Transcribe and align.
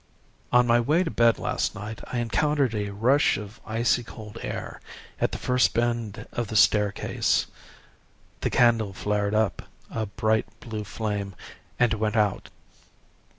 _On 0.58 0.66
my 0.66 0.80
way 0.80 1.04
to 1.04 1.10
bed 1.10 1.38
last 1.38 1.74
night 1.74 2.00
I 2.06 2.20
encountered 2.20 2.74
a 2.74 2.88
rush 2.88 3.36
of 3.36 3.60
icy 3.66 4.02
cold 4.02 4.38
air 4.40 4.80
at 5.20 5.32
the 5.32 5.36
first 5.36 5.74
bend 5.74 6.26
of 6.32 6.48
the 6.48 6.56
staircase. 6.56 7.44
The 8.40 8.48
candle 8.48 8.94
flared 8.94 9.34
up, 9.34 9.60
a 9.90 10.06
bright 10.06 10.46
blue 10.60 10.84
flame, 10.84 11.34
and 11.78 11.92
went 11.92 12.16
out. 12.16 12.48